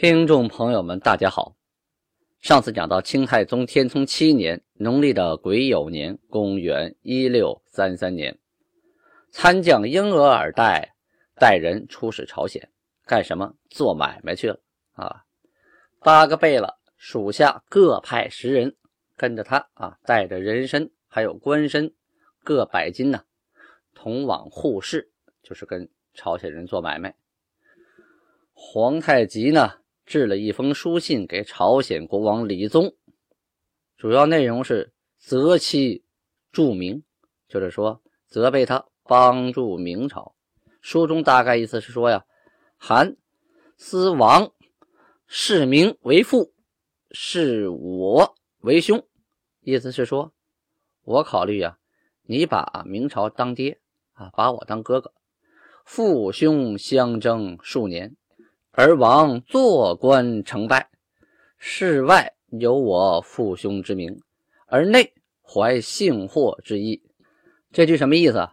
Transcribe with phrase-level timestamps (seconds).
[0.00, 1.54] 听众朋友们，大家好。
[2.40, 8.38] 上次讲到清太宗天聪七年，农历的癸酉年，公元一六三三年，
[9.30, 10.88] 参将英额尔岱
[11.34, 12.66] 带人出使朝鲜，
[13.04, 13.54] 干什么？
[13.68, 14.58] 做买卖去了
[14.92, 15.26] 啊！
[15.98, 18.74] 八个贝勒属下各派十人
[19.18, 21.90] 跟着他啊，带着人参还有官参
[22.42, 23.22] 各百斤呢，
[23.94, 25.12] 同往互市，
[25.42, 27.14] 就是跟朝鲜人做买卖。
[28.54, 29.72] 皇太极呢？
[30.10, 32.96] 致了一封书信给朝鲜国王李宗，
[33.96, 36.04] 主要内容是责其
[36.50, 37.04] 助明，
[37.46, 40.34] 就是说责备他帮助明朝。
[40.80, 42.24] 书中大概意思是说呀，
[42.76, 43.16] 韩
[43.76, 44.52] 思王
[45.28, 46.52] 视明为父，
[47.12, 49.06] 视我为兄，
[49.60, 50.32] 意思是说，
[51.04, 51.78] 我考虑啊，
[52.22, 53.80] 你把明朝当爹
[54.14, 55.14] 啊，把我当哥哥，
[55.84, 58.16] 父兄相争数年。
[58.82, 60.88] 而王做官成败，
[61.58, 64.18] 世外有我父兄之名，
[64.68, 67.02] 而内怀幸祸之意。
[67.72, 68.48] 这句什么意思？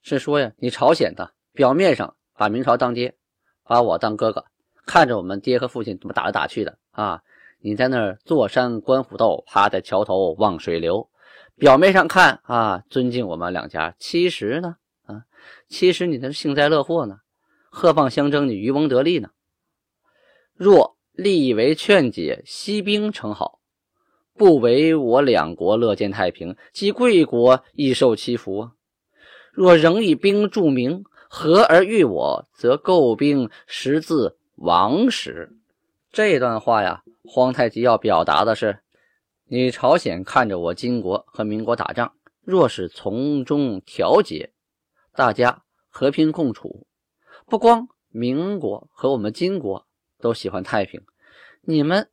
[0.00, 3.16] 是说呀，你朝鲜的表面上把明朝当爹，
[3.64, 4.44] 把我当哥哥，
[4.86, 7.20] 看着我们爹和父亲怎么打来打去的啊！
[7.58, 11.10] 你在那儿坐山观虎斗，趴在桥头望水流。
[11.56, 15.24] 表面上看啊，尊敬我们两家，其实呢，啊，
[15.66, 17.18] 其实你那是幸灾乐祸呢，
[17.68, 19.30] 鹤蚌相争，你渔翁得利呢。
[20.62, 23.58] 若立为劝解，息兵成好，
[24.34, 28.70] 不为我两国乐见太平，即贵国亦受其福。
[29.52, 35.50] 若仍以兵助明，和而御我，则构兵实自王时。
[36.12, 38.78] 这段话呀，皇太极要表达的是：
[39.48, 42.12] 你朝鲜看着我金国和民国打仗，
[42.44, 44.52] 若是从中调节，
[45.16, 46.86] 大家和平共处，
[47.46, 49.88] 不光民国和我们金国。
[50.22, 51.02] 都喜欢太平，
[51.60, 52.08] 你们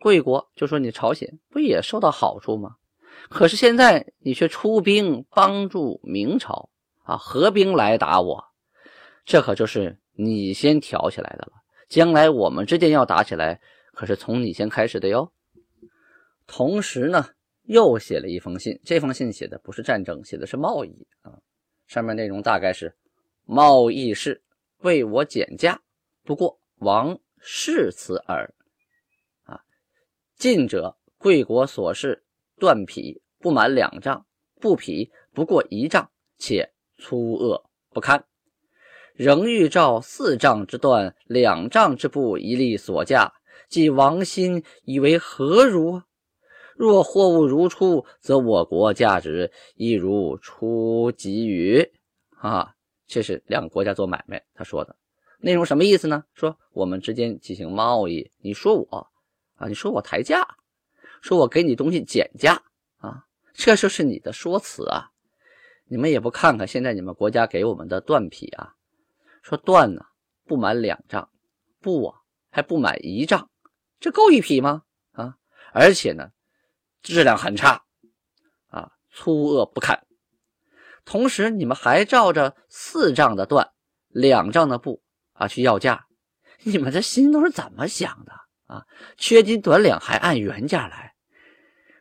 [0.00, 2.76] 贵国就说你朝鲜不也受到好处吗？
[3.28, 6.68] 可是现在你却出兵帮助明朝
[7.04, 8.44] 啊，合兵来打我，
[9.24, 11.52] 这可就是你先挑起来的了。
[11.88, 13.60] 将来我们之间要打起来，
[13.92, 15.30] 可是从你先开始的哟。
[16.46, 17.28] 同时呢，
[17.64, 21.38] 又写了一封信，这封信写的不是战争，写的是贸易啊。
[21.86, 22.92] 上面内容大概是：
[23.44, 24.42] 贸易是
[24.78, 25.80] 为我减价，
[26.24, 27.16] 不过王。
[27.44, 28.54] 是此耳，
[29.42, 29.60] 啊！
[30.36, 32.24] 近者贵国所事
[32.56, 34.24] 断匹不满两丈，
[34.60, 36.08] 布匹不过一丈，
[36.38, 38.24] 且粗恶不堪。
[39.14, 43.32] 仍欲照四丈之断，两丈之布一粒所价，
[43.68, 46.00] 即王心以为何如？
[46.76, 51.92] 若货物如出，则我国价值亦如出给予。
[52.38, 52.74] 啊，
[53.06, 54.96] 这是两个国家做买卖，他说的。
[55.42, 56.24] 内容什么意思呢？
[56.34, 59.10] 说我们之间进行贸易，你说我
[59.56, 60.46] 啊，你说我抬价，
[61.20, 62.62] 说我给你东西减价
[62.98, 65.10] 啊，这就是你的说辞啊。
[65.86, 68.74] 你们也不看看现在你们国家给我们的缎匹啊，
[69.42, 70.02] 说缎呢
[70.46, 71.28] 不满两丈，
[71.80, 73.50] 布啊还不满一丈，
[73.98, 74.84] 这够一匹吗？
[75.10, 75.36] 啊，
[75.72, 76.30] 而且呢
[77.02, 77.82] 质量很差
[78.68, 80.06] 啊，粗恶不堪。
[81.04, 83.70] 同时你们还照着四丈的缎，
[84.08, 85.01] 两丈的布。
[85.32, 86.06] 啊，去要价，
[86.64, 88.32] 你们这心都是怎么想的
[88.66, 88.86] 啊？
[89.16, 91.14] 缺斤短两还按原价来。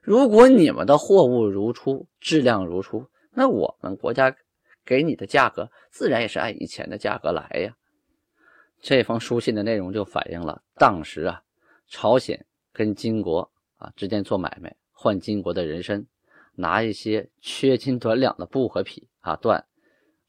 [0.01, 4.35] 如果你们的货物如出，质量如出，那我们国家
[4.83, 7.75] 给你的价格自然也是按以前的价格来呀。
[8.79, 11.43] 这封书信的内容就反映了当时啊，
[11.87, 16.03] 朝鲜跟金国啊之间做买卖，换金国的人参，
[16.55, 19.63] 拿一些缺斤短两的布和匹啊缎，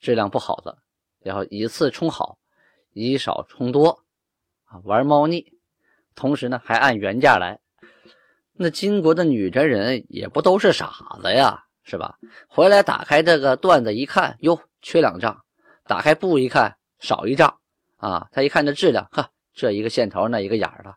[0.00, 0.76] 质量不好的，
[1.20, 2.38] 然后一次充好。
[2.92, 4.02] 以少充多，
[4.64, 5.52] 啊，玩猫腻，
[6.14, 7.60] 同时呢还按原价来。
[8.54, 10.92] 那金国的女真人也不都是傻
[11.22, 12.18] 子呀，是吧？
[12.48, 15.34] 回来打开这个缎子一看，哟，缺两丈；
[15.86, 17.58] 打开布一看，少一丈。
[17.96, 20.94] 啊，他一看这质量，呵，这一个线头，那一个眼儿的，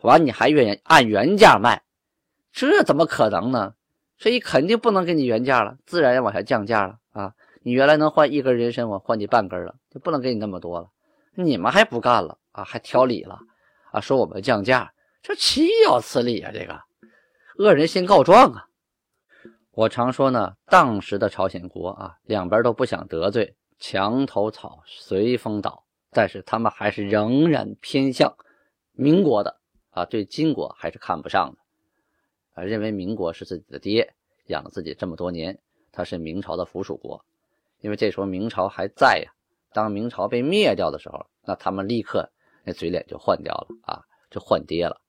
[0.00, 1.82] 完你还愿意按原价卖？
[2.52, 3.74] 这怎么可能呢？
[4.18, 7.34] 所以肯定不能给你原价了，自然要往下降价了啊！
[7.62, 10.88] 你原来能换一根人参，我换你半根了，就不能给你那么多了。
[11.34, 13.38] 你们还不干了啊，还挑理了
[13.92, 14.92] 啊，说我们降价，
[15.22, 16.50] 这岂有此理啊！
[16.52, 16.80] 这个
[17.58, 18.66] 恶人先告状啊！
[19.70, 28.36] 我常说呢，当时的朝鲜国啊，两边都不想得罪，墙头草随风倒，但是他们还是仍然偏向
[28.92, 29.60] 民国的
[29.90, 31.58] 啊，对金国还是看不上的
[32.54, 34.12] 啊，认为民国是自己的爹，
[34.46, 35.58] 养了自己这么多年，
[35.92, 37.24] 他是明朝的附属国，
[37.80, 39.32] 因为这时候明朝还在呀。
[39.72, 42.30] 当明朝被灭掉的时候，那他们立刻
[42.64, 45.00] 那嘴脸就换掉了啊，就换爹了。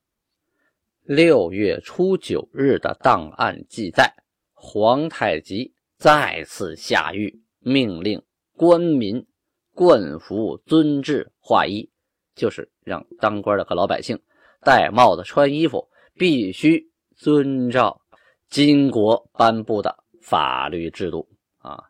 [1.01, 4.13] 六月初九日的档案记载，
[4.53, 8.23] 皇太极再次下谕，命令
[8.55, 9.25] 官民
[9.73, 11.89] 冠服遵制化衣，
[12.35, 14.21] 就是让当官的和老百姓
[14.61, 17.99] 戴帽子、穿衣服必须遵照
[18.47, 21.27] 金国颁布的法律制度
[21.57, 21.85] 啊。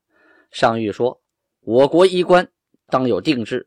[0.51, 1.21] 上谕说，
[1.59, 2.49] 我国衣冠。
[2.91, 3.65] 当有定制，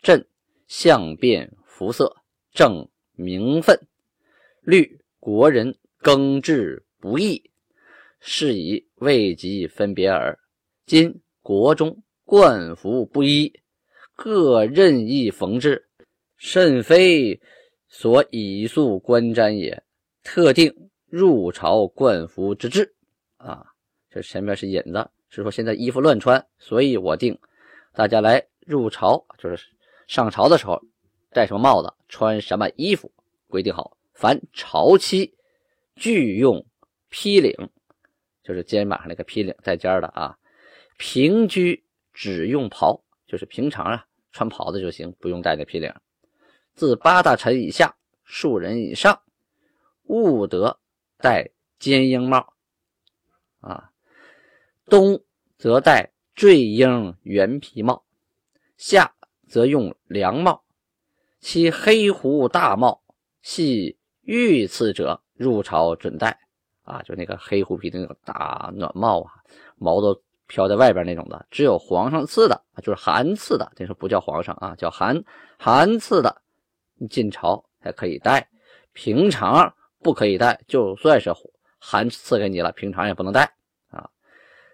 [0.00, 0.24] 朕
[0.68, 2.16] 相变服色，
[2.52, 3.76] 正名分，
[4.62, 7.50] 虑国人耕治不易，
[8.20, 10.38] 是以未及分别耳。
[10.86, 13.52] 今国中冠服不一，
[14.14, 15.88] 各任意缝制，
[16.36, 17.40] 甚非
[17.88, 19.82] 所以素观瞻也。
[20.22, 20.72] 特定
[21.06, 22.94] 入朝冠服之制
[23.36, 23.66] 啊，
[24.08, 27.36] 这前面是引子，是说现在衣服乱穿，所以我定
[27.94, 28.46] 大家来。
[28.70, 29.66] 入朝就是
[30.06, 30.80] 上朝的时候，
[31.30, 33.12] 戴什么帽子，穿什么衣服，
[33.48, 33.96] 规定好。
[34.14, 35.34] 凡朝期
[35.96, 36.64] 俱用
[37.08, 37.52] 披领，
[38.44, 40.38] 就是肩膀上那个披领带尖的啊。
[40.96, 45.92] 平居只用袍，就是平常啊穿袍子就行，不用戴那披领。
[46.74, 47.94] 自八大臣以下，
[48.24, 49.20] 数人以上，
[50.04, 50.78] 勿得
[51.18, 52.54] 戴尖鹰帽
[53.60, 53.90] 啊。
[54.86, 55.20] 冬
[55.58, 58.04] 则戴坠鹰圆皮帽。
[58.80, 59.12] 夏
[59.46, 60.62] 则用凉帽，
[61.38, 63.02] 其黑狐大帽
[63.42, 66.40] 系御赐者入朝准戴
[66.84, 69.34] 啊，就那个黑狐皮的那个大暖帽啊，
[69.76, 75.22] 毛都飘在外边那种的，只有皇上赐的，就是寒赐的，那时候不叫皇上啊，叫寒
[75.58, 76.40] 寒赐的，
[77.10, 78.48] 进朝才可以戴，
[78.94, 81.30] 平常不可以戴，就算是
[81.78, 83.52] 寒赐给你了，平常也不能戴
[83.90, 84.08] 啊。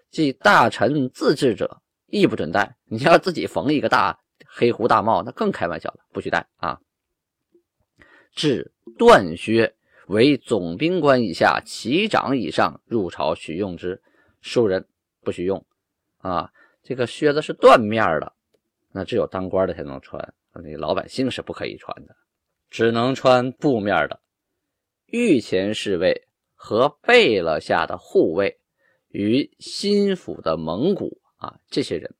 [0.09, 1.81] 即大臣自制者。
[2.07, 6.79] 亦不准戴，你要自己缝一个大黑狐大帽，那更开玩笑了，不许戴啊！
[8.33, 9.75] 至断靴
[10.07, 14.01] 为总兵官以下旗长以上入朝许用之，
[14.41, 14.87] 庶人
[15.21, 15.65] 不许用
[16.19, 16.51] 啊！
[16.81, 18.33] 这个靴子是缎面的，
[18.93, 22.15] 那只有当官的才能穿，那老百姓是不可以穿的，
[22.69, 24.21] 只能穿布面的。
[25.07, 28.59] 御前侍卫和贝勒下的护卫
[29.09, 31.21] 与心腹的蒙古。
[31.37, 32.13] 啊，这些人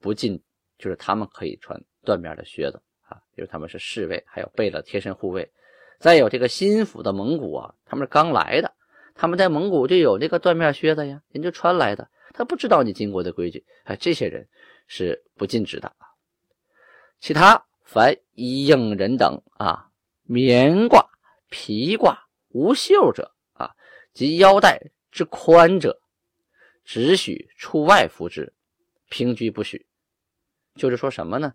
[0.00, 0.40] 不进，
[0.78, 5.50] 就是他们可以穿缎面的靴子啊，因为他们是侍卫，还有备了贴身护卫。
[5.98, 8.72] 再有这个新府的蒙古啊，他们是刚来的，
[9.14, 14.48] 他们在蒙古就有这个缎面靴子呀，人家穿来的，他不知道你金国的规矩，哎，这些人
[14.86, 15.92] 是不禁止的。
[17.18, 19.90] 其他凡衣应人等啊，
[20.22, 21.04] 棉褂、
[21.48, 22.16] 皮褂
[22.50, 23.74] 无袖者啊，
[24.12, 24.80] 及腰带
[25.10, 26.00] 之宽者，
[26.84, 28.52] 只许出外服之。
[29.08, 29.86] 平居不许，
[30.74, 31.52] 就是说什么呢？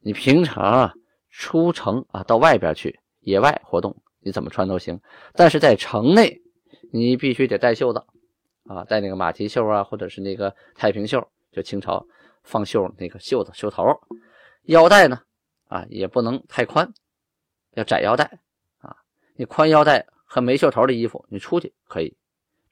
[0.00, 0.94] 你平常啊
[1.30, 5.00] 出城啊到外边去野外活动，你怎么穿都行。
[5.32, 6.42] 但是在城内，
[6.92, 8.04] 你必须得带袖子
[8.64, 12.06] 啊，带那个马蹄袖啊，或者是那个太平袖，就清朝
[12.42, 13.82] 放袖那个袖子袖头。
[14.64, 15.20] 腰带呢
[15.68, 16.92] 啊也不能太宽，
[17.72, 18.38] 要窄腰带
[18.78, 18.96] 啊。
[19.36, 22.16] 你宽腰带和没袖头的衣服，你出去可以，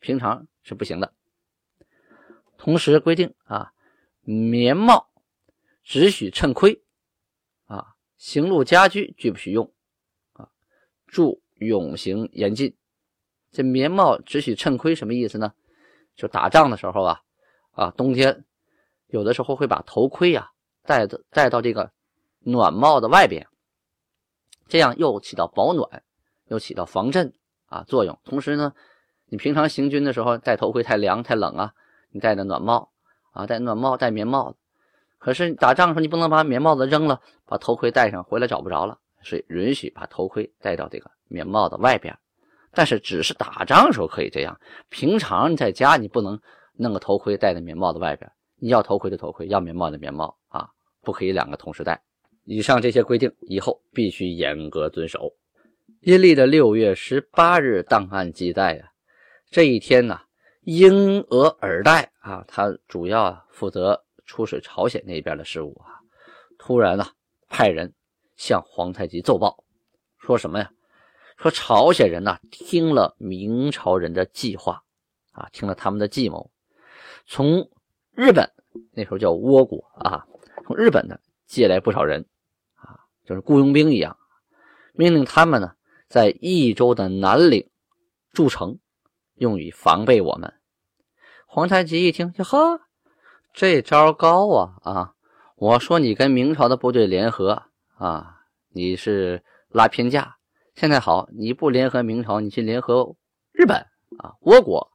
[0.00, 1.12] 平常是不行的。
[2.58, 3.72] 同时规定啊。
[4.22, 5.10] 棉帽
[5.82, 6.82] 只许衬盔，
[7.66, 9.72] 啊，行路家居拒不许用，
[10.32, 10.48] 啊，
[11.06, 12.76] 注永行严禁。
[13.50, 15.52] 这棉帽只许衬盔什么意思呢？
[16.14, 17.22] 就打仗的时候啊，
[17.72, 18.44] 啊，冬天
[19.08, 20.52] 有的时候会把头盔呀
[20.84, 21.90] 戴的戴到这个
[22.38, 23.48] 暖帽的外边，
[24.68, 26.04] 这样又起到保暖，
[26.46, 27.34] 又起到防震
[27.66, 28.18] 啊作用。
[28.24, 28.72] 同时呢，
[29.26, 31.74] 你平常行军的时候戴头盔太凉太冷啊，
[32.10, 32.91] 你戴的暖帽。
[33.32, 34.58] 啊，戴暖帽、戴棉帽子，
[35.18, 42.16] 可是打仗的时候你不能把棉帽子扔了，把头盔戴上，回来找不着了，所以允许把头盔戴到这个棉帽子外边。
[42.74, 44.58] 但是只是打仗的时候可以这样，
[44.88, 46.40] 平常你在家你不能
[46.74, 48.30] 弄个头盔戴在棉帽子外边。
[48.56, 50.68] 你要头盔的头盔，要棉帽的棉帽啊，
[51.02, 52.00] 不可以两个同时戴。
[52.44, 55.32] 以上这些规定以后必须严格遵守。
[56.00, 58.90] 阴历的六月十八日档案记载呀，
[59.50, 60.20] 这一天呢。
[60.62, 65.98] 英俄尔代啊，他主要负责出使朝鲜那边的事务啊。
[66.56, 67.04] 突然呢，
[67.48, 67.92] 派人
[68.36, 69.64] 向皇太极奏报，
[70.18, 70.70] 说什么呀？
[71.36, 74.84] 说朝鲜人呢，听了明朝人的计划
[75.32, 76.48] 啊，听了他们的计谋，
[77.26, 77.68] 从
[78.12, 78.48] 日本
[78.92, 80.24] 那时候叫倭国啊，
[80.64, 82.24] 从日本呢借来不少人
[82.76, 84.16] 啊，就是雇佣兵一样，
[84.92, 85.72] 命令他们呢
[86.06, 87.68] 在益州的南岭
[88.32, 88.78] 筑城，
[89.42, 90.54] 用以防备我们。
[91.46, 92.80] 皇太极一听，就呵，
[93.52, 95.14] 这招高啊啊！
[95.56, 97.64] 我说你跟明朝的部队联合
[97.98, 98.36] 啊，
[98.70, 100.36] 你是拉偏架。
[100.76, 103.16] 现在好，你不联合明朝，你去联合
[103.52, 103.76] 日本
[104.18, 104.92] 啊，倭国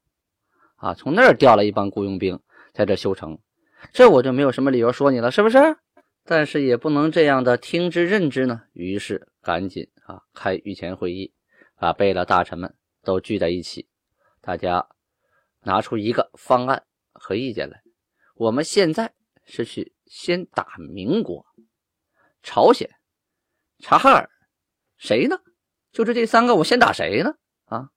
[0.77, 2.39] 啊，从那儿调了一帮雇佣兵
[2.73, 3.37] 在这修城，
[3.91, 5.57] 这我就没有什么理由说你了，是不是？
[6.23, 8.63] 但是也不能这样的听之任之呢。
[8.73, 11.33] 于是赶紧啊开御前会议，
[11.77, 12.73] 把贝勒大臣们
[13.03, 13.87] 都聚在一起，
[14.47, 14.87] 大家
[15.59, 17.83] 拿出一个方案和意见来。
[18.35, 19.13] 我们现在
[19.43, 21.45] 是去先打民国、
[22.41, 22.89] 朝鲜、
[23.79, 24.29] 察哈尔，
[24.95, 25.37] 谁呢？
[25.91, 27.35] 就是这三个，我先打谁呢？
[27.65, 27.89] 啊，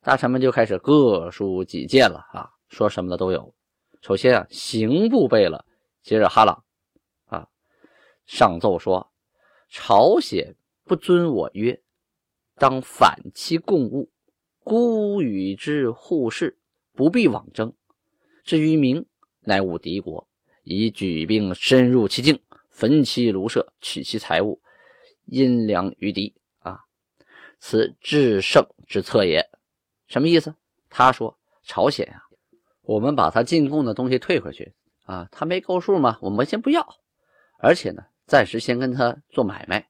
[0.00, 3.54] 大臣们就开始各抒己见了啊，说什么的都有。
[4.00, 5.62] 首先啊，刑部贝勒
[6.00, 6.64] 吉尔哈朗
[7.26, 7.46] 啊，
[8.24, 9.12] 上奏说：
[9.68, 11.82] 朝鲜不遵我约，
[12.54, 14.10] 当反其共物，
[14.68, 16.58] 孤与之互视，
[16.92, 17.72] 不必往争。
[18.42, 19.06] 至于明，
[19.42, 20.26] 乃吾敌国，
[20.64, 24.60] 以举兵深入其境，焚其庐舍，取其财物，
[25.26, 26.80] 阴粮于敌啊。
[27.60, 29.48] 此制胜之策也，
[30.08, 30.56] 什么意思？
[30.90, 32.22] 他说：“朝鲜啊，
[32.82, 36.18] 我们把他进贡的东西退回去啊，他没够数吗？
[36.20, 36.84] 我们先不要，
[37.60, 39.88] 而且呢，暂时先跟他做买卖，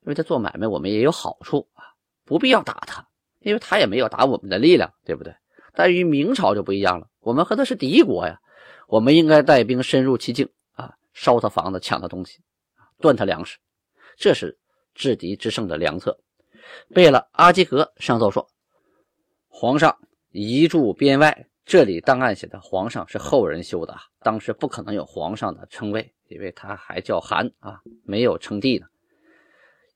[0.00, 1.94] 因为他做买卖我们也有好处啊，
[2.24, 3.06] 不必要打他，
[3.40, 5.34] 因为他也没有打我们的力量，对不对？
[5.74, 8.40] 但于明朝就不一样了，我们和他是敌国呀，
[8.88, 12.40] 我们应该带兵深入其境啊，烧他房子，抢他东西，
[12.98, 13.58] 断他粮食，
[14.16, 14.58] 这是
[14.94, 16.18] 制敌制胜的良策。”
[16.92, 18.46] 贝勒阿基格上奏说
[19.48, 19.96] ：“皇上
[20.32, 28.86] 移驻边外，这里档案写的皇上是后人修的，当时不可能有皇上的称谓，因为他还叫汗啊，没有称帝呢。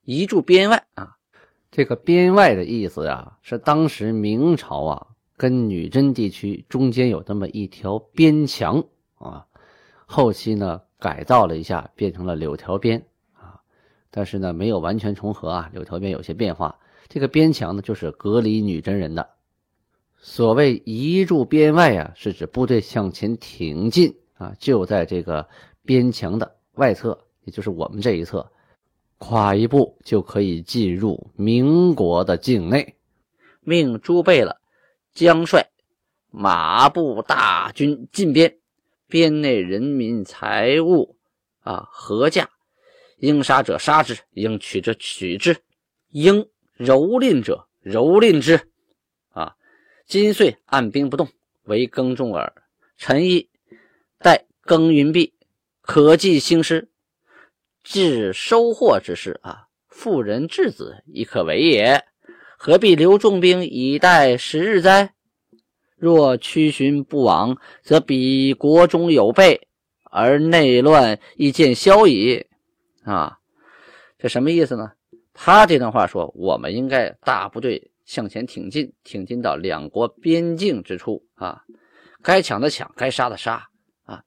[0.05, 1.17] 移驻边外啊，
[1.73, 5.07] 这个边外的意思啊，是当时明朝啊
[5.39, 9.47] 跟女真地区中间有这么一条边墙啊，
[10.05, 13.03] 后期呢改造了一下，变成了柳条边。”
[14.15, 16.79] 但是呢，没有完全重合啊，柳条边有些变化。
[17.09, 19.31] 这个边墙呢，就是隔离女真人的。
[20.19, 25.49] 所谓移驻边外啊，是指部队向前挺进啊，就在这个
[25.87, 28.52] 边墙的外侧，也就是我们这一侧，
[29.25, 32.97] 跨一步就可以进入民国的境内。
[33.61, 34.61] 命朱贝勒
[35.15, 35.65] 将率
[36.29, 38.59] 马步大军进边，
[39.07, 41.17] 边内人民财物
[41.61, 42.51] 啊，合价。
[43.19, 45.59] 应杀者杀之，应取者取之，
[46.09, 48.61] 应蹂躏者蹂躏之。
[49.29, 49.55] 啊，
[50.05, 51.29] 今岁按兵不动，
[51.63, 52.53] 为耕种耳。
[52.97, 53.49] 臣意
[54.19, 55.33] 待耕耘毕，
[55.81, 56.91] 可计兴师，
[57.83, 62.05] 至收获之事啊，妇人稚子亦可为也。
[62.57, 65.15] 何必留重兵以待时日哉？
[65.97, 69.69] 若屈寻不往，则彼国中有备，
[70.05, 72.47] 而内乱亦见消矣。
[73.05, 73.39] 啊，
[74.19, 74.93] 这什么意思呢？
[75.35, 81.63] 他这段话说，我们应该大部队向前挺进，挺进到两国边境之处啊，
[82.23, 83.67] 该抢的抢，该杀的杀
[84.05, 84.23] 啊，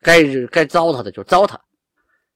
[0.00, 1.56] 该该糟蹋的就糟蹋。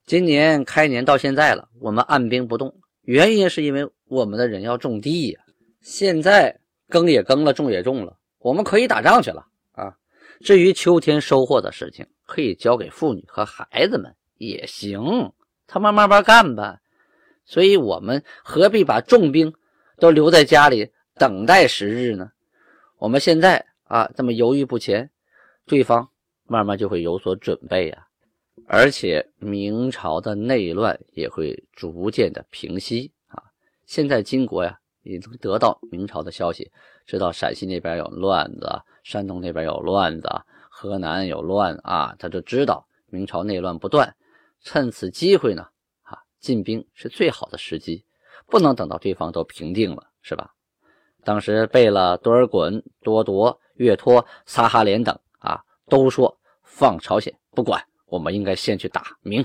[0.07, 5.41] 今年开年到现在了，我们按兵不动，原因是因为我们的人要种地呀。
[5.81, 9.97] 现在耕也耕了，种也种了，我们可以打仗去了啊。
[10.41, 15.33] 至于秋天收获的事情，可以交给妇女和孩子们也行。
[15.67, 16.81] 他慢慢慢干吧，
[17.47, 19.55] 所以我们何必把重兵
[19.99, 22.31] 都留在家里等待时日呢？
[22.99, 25.11] 我们现在啊这么犹豫不前，
[25.65, 26.11] 对方
[26.47, 28.07] 慢慢就会有所准备啊，
[28.67, 33.43] 而且明朝的内乱也会逐渐的平息啊。
[33.87, 36.71] 现在金国呀已经得到明朝的消息，
[37.07, 40.29] 知道陕西那边有乱子，山东那边有乱子，
[40.71, 44.17] 河南有乱啊，他就知道明朝内乱不断。
[44.63, 45.67] 趁此机会呢，
[46.03, 48.07] 啊，进兵是最好的时机，
[48.47, 50.53] 不能等到对方都平定了，是吧？
[51.23, 59.43] 当时贝勒多尔衮、多铎、岳托、撒哈连等啊，都说放朝鲜不管，我们应该先去打明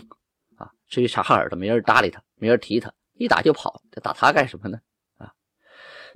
[0.56, 0.72] 啊。
[0.88, 4.80] 至于察哈尔的，没人搭理他，没人提他，一打就跑，这打他干什么呢？
[5.18, 5.34] 啊，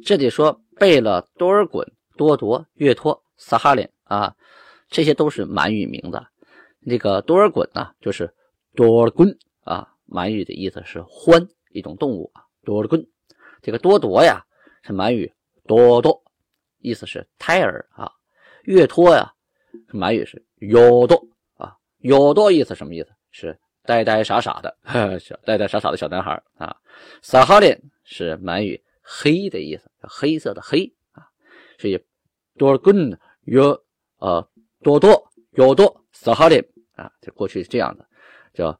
[0.03, 1.85] 这里说贝勒多尔衮、
[2.17, 4.35] 多铎、岳托、撒哈林啊，
[4.89, 6.21] 这些都是满语名字。
[6.79, 8.33] 那个多尔衮呢，就是。
[8.75, 12.41] 多尔衮啊，满语的意思是獾，一种动物啊。
[12.63, 13.07] 多尔衮，
[13.61, 14.43] 这个多铎呀
[14.81, 15.31] 是满语
[15.67, 16.23] 多多，
[16.79, 18.11] 意思是胎儿啊。
[18.63, 19.31] 岳托呀，
[19.89, 21.23] 满语是有多，
[22.03, 23.09] 有多意思什么意思？
[23.31, 24.77] 是呆呆傻傻的，
[25.19, 26.75] 小呆呆傻傻的小男孩啊。
[27.21, 31.23] 撒哈林是满语黑的意思，黑色的黑啊。
[31.79, 31.99] 所以
[32.57, 33.81] 多尔衮有
[34.19, 34.47] 呃
[34.81, 36.63] 多多有多撒哈林
[36.95, 38.05] 啊，这过去是这样的，
[38.53, 38.77] 叫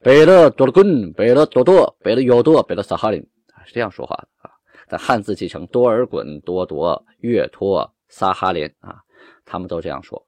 [0.00, 3.20] 贝勒多尔衮，贝勒多多，贝勒有多，贝勒撒哈林
[3.54, 4.50] 啊，是这样说话的啊。
[4.86, 9.00] 在汉字继承多尔衮、多铎、月托、撒哈林啊。
[9.44, 10.24] 他们都这样说。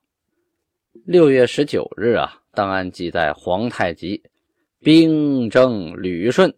[1.04, 4.22] 六月十九日啊，档案记载皇太极
[4.78, 6.54] 兵征旅顺。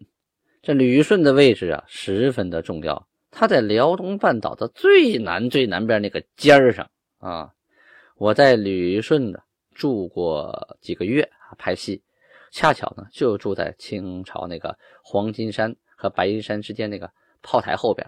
[0.61, 3.07] 这旅顺的位置啊，十分的重要。
[3.31, 6.87] 它在辽东半岛的最南最南边那个尖儿上
[7.17, 7.49] 啊。
[8.17, 9.39] 我在旅顺呢
[9.73, 12.03] 住过几个月啊，拍戏，
[12.51, 17.09] 恰巧呢就住在清朝那个黄金山和白银山之间那个
[17.41, 18.07] 炮台后边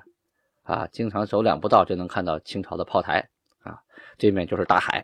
[0.61, 3.27] 啊，经常走两步道就能看到清朝的炮台。
[3.63, 3.79] 啊，
[4.19, 5.03] 对面就是大海。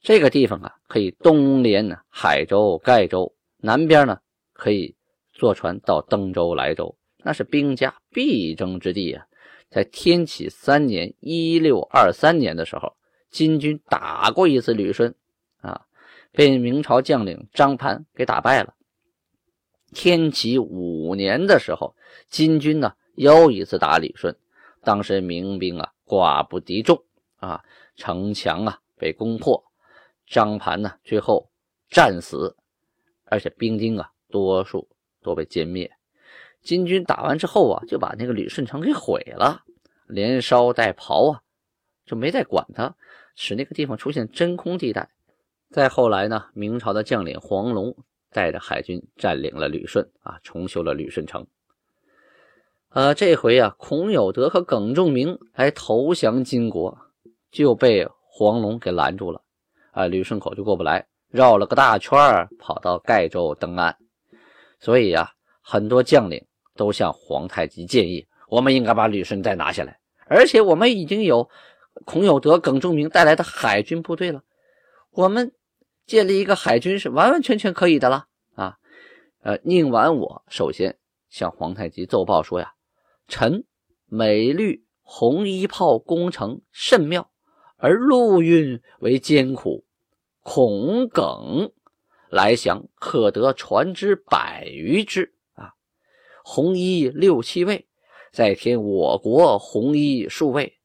[0.00, 4.18] 这个地方啊，可以东连海州、盖州，南边呢
[4.52, 4.96] 可以
[5.32, 9.26] 坐船到登州、莱州，那是兵家必争之地啊。
[9.68, 12.96] 在天启三年（一六二三年）的时候，
[13.30, 15.14] 金军打过一次旅顺，
[15.60, 15.82] 啊，
[16.32, 18.74] 被明朝将领张盘给打败了。
[19.92, 21.94] 天启五年的时候，
[22.28, 24.34] 金军呢又一次打旅顺，
[24.82, 27.04] 当时明兵啊寡不敌众。
[27.36, 27.64] 啊，
[27.96, 29.69] 城墙啊被攻破，
[30.30, 31.50] 张盘呢最后
[31.90, 32.56] 战死，
[33.24, 34.88] 而且兵丁啊多数
[35.20, 35.90] 都被歼灭。
[36.62, 39.64] 金军打完之后啊，就把那个旅顺城给毁了，
[40.06, 41.42] 连烧带刨啊，
[42.06, 42.94] 就没再管它，
[43.34, 45.10] 使那个地方出现真空地带。
[45.68, 47.96] 再后来呢，明朝的将领黄龙
[48.30, 51.46] 带着海军占领了旅顺啊，重修了旅顺城。
[52.90, 56.98] 呃，这回啊，孔有德和耿仲明来投降金国。
[57.50, 59.42] 就被黄龙给拦住了，
[59.92, 63.96] 啊，旅顺口就过不来，绕了个大圈跑到盖州登岸。
[64.78, 69.98] 所以呀，很多将领都向皇太极建议，我们应该把旅顺再拿下来。
[70.26, 71.48] 而且我们已经有
[72.04, 74.42] 孔有德、耿仲明带来的海军部队了，
[75.10, 75.52] 我们
[76.06, 78.76] 建立一个海军是完完全全可以的了啊。
[79.42, 80.98] 呃，宁完我首先
[81.28, 82.72] 向皇太极奏报说呀，
[83.28, 83.64] 臣
[84.06, 87.29] 美虑红衣炮攻城甚妙。
[87.80, 89.84] 而陆运为艰苦，
[90.42, 91.72] 孔耿
[92.28, 95.72] 来降，可得船只百余只啊，
[96.44, 97.86] 红衣六七位，
[98.32, 100.78] 再添我国红衣数位，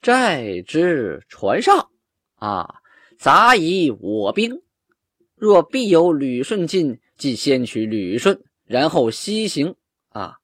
[0.00, 1.90] 寨之船上
[2.36, 2.80] 啊，
[3.18, 4.62] 杂以我兵。
[5.36, 9.74] 若必有旅顺进，即先取旅顺，然后西行
[10.08, 10.36] 啊。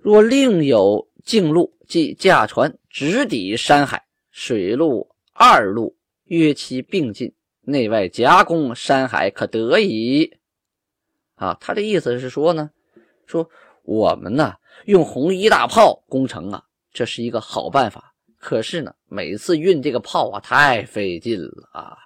[0.00, 4.04] 若另有径路，即驾船直抵山海。
[4.32, 10.38] 水陆二路约其并进，内外夹攻，山海可得矣。
[11.34, 12.70] 啊，他的意思是说呢，
[13.26, 13.48] 说
[13.82, 14.54] 我们呢
[14.86, 18.14] 用红衣大炮攻城啊，这是一个好办法。
[18.38, 21.96] 可是呢，每次运这个炮啊，太费劲了啊，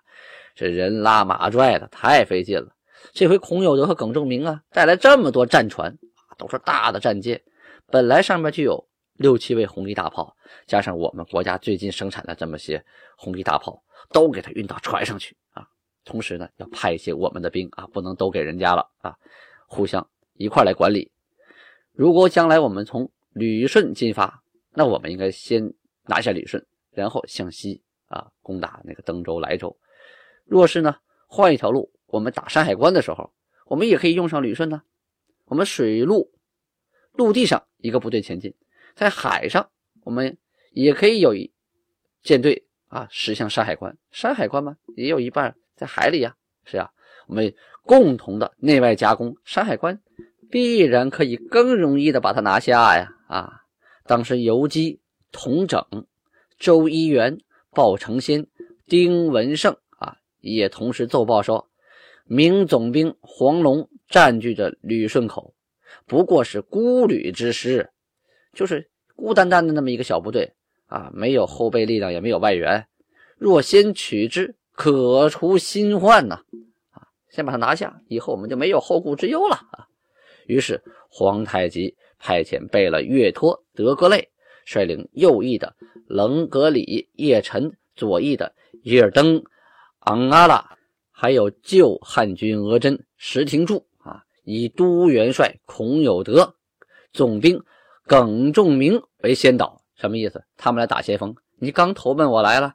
[0.55, 2.69] 这人拉马拽的太费劲了。
[3.13, 5.97] 这回孔有德和耿仲明啊，带来这么多战船，
[6.37, 7.41] 都是大的战舰，
[7.87, 8.89] 本来上面就有。
[9.17, 12.85] 六七位红衣大炮，加上我们国家最近生产的这么些
[13.17, 15.67] 红衣大炮，都给他运到船上去啊！
[16.05, 19.17] 同时呢，要派一些我们的兵啊，不能都给人家了啊，
[19.67, 21.11] 互相一块来管理。
[21.93, 25.73] 如果将来我们从旅顺进发，那我们应该先
[26.05, 29.77] 拿下旅顺，然后向西啊攻打那个登州、莱州。
[30.45, 30.95] 若是呢
[31.27, 33.33] 换一条路，我们打山海关的时候，
[33.65, 34.83] 我们也可以用上旅顺呢。
[35.47, 36.31] 我们水陆
[37.13, 38.55] 陆地上一个部队前进。
[38.97, 39.69] 在海上，
[40.05, 40.39] 我们
[40.73, 41.53] 也可以有一
[42.23, 43.97] 舰队啊驶向山海关。
[44.11, 46.91] 山海关嘛，也有一半在海里呀，是呀。
[47.29, 50.01] 我们共同的内外夹攻山海关，
[50.51, 53.13] 必然可以更容易的把它拿下呀！
[53.29, 53.63] 啊，
[54.07, 55.85] 当时游击童整、
[56.59, 57.39] 周一元、
[57.73, 58.49] 鲍成新、
[58.87, 61.69] 丁文胜啊，也同时奏报说，
[62.25, 65.55] 明总兵黄龙占据着旅顺口，
[66.07, 67.91] 不过是孤旅之师。
[68.57, 70.55] 就是孤单单的那么一个小部队
[70.87, 72.87] 啊，没有后备力量，也没有外援。
[73.37, 76.41] 若先取之，可除新患呐！
[76.91, 79.87] 啊，先把他拿下，以后我们就没有后顾之忧了啊。
[80.47, 84.31] 于是皇太极派遣贝勒岳托、德格类
[84.65, 89.45] 率领右翼的棱格里、叶臣，左翼的叶尔登、
[90.01, 90.79] 昂阿拉，
[91.11, 96.55] 还有旧汉军额真、石廷柱啊，以都元帅孔有德、
[97.13, 97.63] 总兵
[98.07, 99.83] 耿仲明为先导。
[99.97, 100.45] 什么意思？
[100.57, 102.75] 他们来打先锋，你刚投奔我来了，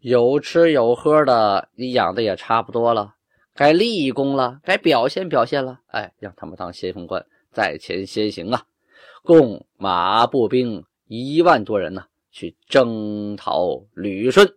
[0.00, 3.14] 有吃有喝的，你养的也差不多了，
[3.54, 5.80] 该立功了，该表现表现了。
[5.86, 8.64] 哎，让他们当先锋官，在前先行啊！
[9.22, 14.52] 共马步兵一万多人呢，去征讨旅顺。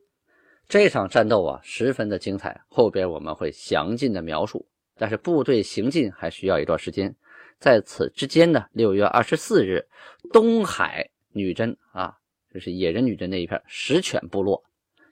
[0.67, 2.61] 这场战斗啊，十分的精彩。
[2.69, 4.67] 后边我们会详尽的描述。
[4.97, 7.15] 但是部队行进还需要一段时间，
[7.59, 9.85] 在此之间呢，六月二十四日，
[10.31, 12.17] 东海女真啊，
[12.53, 14.63] 就是野人女真那一片石犬部落，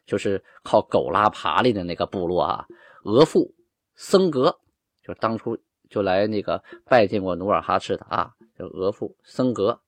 [0.05, 2.65] 就是靠狗拉爬犁的那个部落啊，
[3.03, 3.51] 额驸
[3.95, 4.57] 僧格，
[5.03, 5.57] 就当初
[5.89, 9.79] 就来那个拜见过努尔哈赤的啊，叫额驸僧格。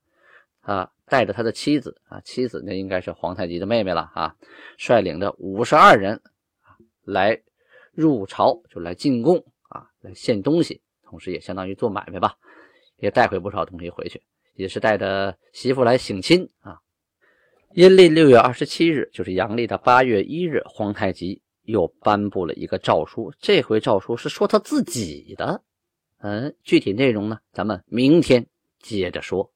[0.62, 4.36] 啊，带着他的妻子啊，妻子那应该是皇太极的妹妹了啊，
[4.78, 6.22] 率领着五十二人
[7.06, 7.41] 来
[7.93, 12.36] 入朝，就来进贡啊，来献东西，同时也相当于做买卖吧，
[13.00, 14.22] 也带回不少东西回去，
[14.56, 16.78] 也是带着媳妇来省亲啊。
[17.74, 25.62] 阴历六月二十七日，就是阳历的八月一日，皇太极又颁布了一个诏书，这回诏书是说他自己的，
[26.18, 28.46] 嗯，具体内容呢，咱们明天
[28.80, 29.52] 接着说。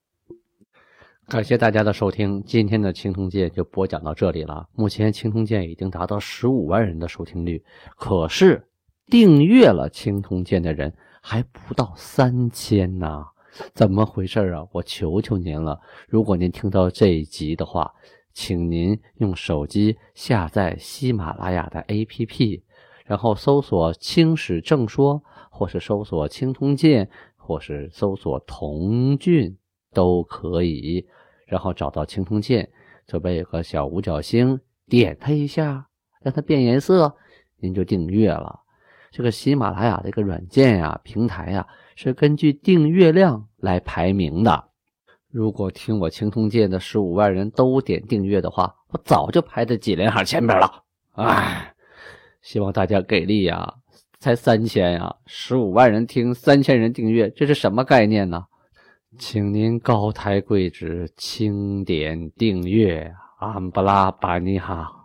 [1.27, 4.67] 感谢大家的收听，今天的青铜剑就播讲到这里了。
[4.73, 7.63] 目前青铜剑已经达到十五万人的收听率，
[7.95, 8.61] 可是
[9.07, 13.25] 订阅了青铜剑的人还不到三千呢，
[13.73, 14.67] 怎么回事啊？
[14.71, 17.93] 我求求您了，如果您听到这一集的话，
[18.33, 22.61] 请您用手机下载喜马拉雅的 APP，
[23.05, 29.57] 然后搜索“青史正说”，或是搜索“青铜剑”，或是搜索“童俊”。
[29.93, 31.05] 都可以，
[31.45, 32.67] 然后找到青铜剑，
[33.05, 35.87] 左边有个小五角星，点它一下，
[36.23, 37.15] 让它变颜色，
[37.59, 38.61] 您就订阅了。
[39.11, 44.63] 这个喜马拉雅这个软件呀、平台呀，是根据订阅量来排名的。
[45.29, 50.83] 如果听我青铜剑的十五万人都点订阅的话，我早就排在几连行前边了。
[51.13, 51.73] 哎，
[52.41, 53.73] 希望大家给力呀！
[54.19, 58.45] 才三千呀，十五万人听，三千人订阅，这是什么概念呢？
[59.17, 65.02] 请您高抬贵指，轻点订阅，安布拉巴尼哈。